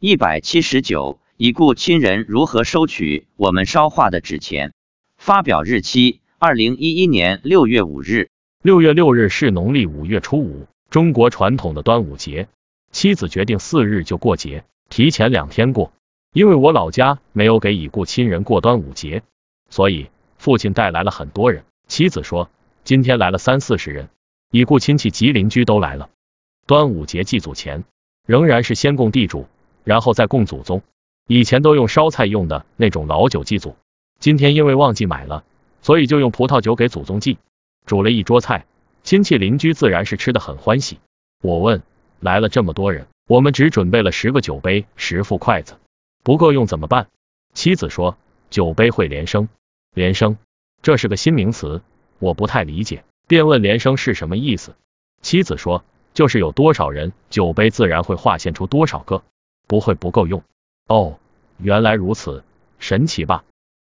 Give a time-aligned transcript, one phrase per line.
[0.00, 4.72] 一百七十九，已故亲人如何收取我们烧化的纸钱？
[5.16, 8.28] 发表日期：二零一一年六月五日。
[8.62, 12.46] 六月六日是农历五月初五，中国传统的端午节。
[12.92, 15.92] 妻子决定四日就过节，提前两天过。
[16.32, 19.24] 因为我老家没有给已故亲人过端午节，
[19.68, 21.64] 所以父亲带来了很多人。
[21.88, 22.48] 妻子说，
[22.84, 24.08] 今天来了三四十人，
[24.52, 26.08] 已故亲戚及邻居都来了。
[26.68, 27.82] 端午节祭祖前，
[28.26, 29.48] 仍然是先供地主。
[29.88, 30.82] 然后再供祖宗，
[31.26, 33.74] 以前都用烧菜用的那种老酒祭祖，
[34.20, 35.44] 今天因为忘记买了，
[35.80, 37.38] 所以就用葡萄酒给祖宗祭，
[37.86, 38.66] 煮了一桌菜，
[39.02, 40.98] 亲戚邻居自然是吃的很欢喜。
[41.42, 41.82] 我问，
[42.20, 45.78] 来了这么多人，我们只准备了十个酒杯，十副筷子，
[46.22, 47.08] 不够用怎么办？
[47.54, 48.18] 妻子说，
[48.50, 49.48] 酒杯会连升，
[49.94, 50.36] 连升，
[50.82, 51.80] 这是个新名词，
[52.18, 54.74] 我不太理解，便问连升是什么意思。
[55.22, 59.22] 妻子说，就是有多少人，酒杯自然会化现出多少个。
[59.68, 60.42] 不会不够用
[60.88, 61.18] 哦，
[61.58, 62.42] 原来如此，
[62.80, 63.44] 神奇吧？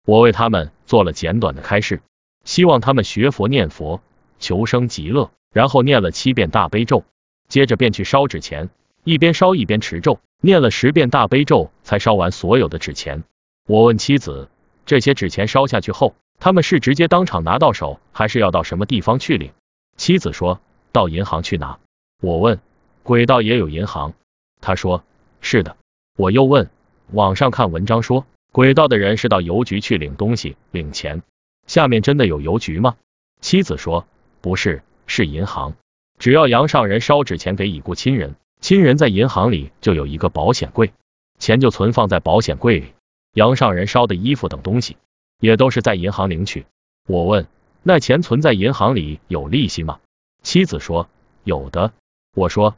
[0.05, 2.01] 我为他们做了简短的开示，
[2.45, 3.99] 希望他们学佛念佛，
[4.37, 7.03] 求生极乐，然后念了七遍大悲咒，
[7.47, 8.69] 接着便去烧纸钱，
[9.03, 13.23] 一边烧一边持咒，念了十遍大悲咒，才烧完所有的纸钱。
[13.67, 14.49] 我问妻子，
[14.85, 19.51] 这些纸钱烧下去后，他们是直接当场拿到手，还是要到什么地方去领？
[19.97, 20.59] 妻子说
[20.91, 21.79] 到银行去拿。
[22.21, 22.59] 我问，
[23.01, 24.13] 轨道也有银行？
[24.61, 25.03] 他说。
[25.43, 25.75] 是的，
[26.15, 26.69] 我又问，
[27.11, 31.21] 网上看文章说，轨道的人是到邮局去领东西、领钱，
[31.67, 32.95] 下面真的有邮局吗？
[33.41, 34.07] 妻子说，
[34.39, 35.75] 不是，是银行。
[36.17, 40.93] 只要杨上人烧纸钱给已故亲人，亲人在银行里就有一个保险柜，
[41.39, 42.93] 钱就存放在保险柜里。
[43.33, 44.95] 杨上人烧的衣服等东西，
[45.41, 46.65] 也都是在银行领取。
[47.05, 47.47] 我问，
[47.83, 49.99] 那钱存在银行里有利息吗？
[50.41, 51.09] 妻子说，
[51.43, 51.91] 有的。
[52.33, 52.77] 我说，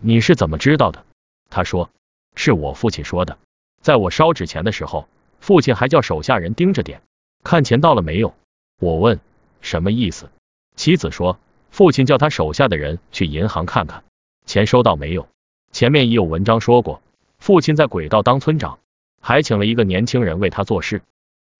[0.00, 1.04] 你是怎么知道的？
[1.48, 1.88] 他说。
[2.34, 3.38] 是我父亲说的，
[3.80, 5.08] 在我烧纸钱的时候，
[5.40, 7.02] 父亲还叫手下人盯着点，
[7.42, 8.34] 看钱到了没有。
[8.78, 9.20] 我问
[9.60, 10.30] 什么意思，
[10.76, 11.38] 妻子说，
[11.70, 14.04] 父亲叫他手下的人去银行看看
[14.46, 15.28] 钱收到没有。
[15.72, 17.02] 前面已有文章说过，
[17.38, 18.78] 父亲在轨道当村长，
[19.20, 21.02] 还请了一个年轻人为他做事。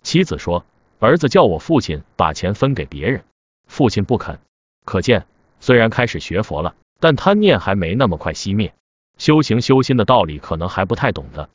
[0.02, 0.64] 妻子说，
[0.98, 3.22] 儿子叫我父亲把钱分给别人，
[3.66, 4.40] 父亲不肯。
[4.84, 5.26] 可见，
[5.60, 8.72] 虽然开始学佛了，但贪念还没那么快熄灭。
[9.20, 11.50] 修行修心的道理可能还不太懂的。